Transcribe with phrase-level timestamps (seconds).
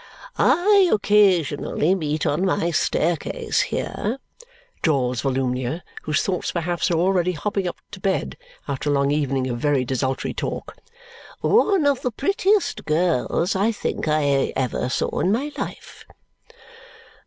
[0.39, 4.17] "I occasionally meet on my staircase here,"
[4.81, 8.35] drawls Volumnia, whose thoughts perhaps are already hopping up it to bed,
[8.67, 10.75] after a long evening of very desultory talk,
[11.41, 16.07] "one of the prettiest girls, I think, that I ever saw in my life."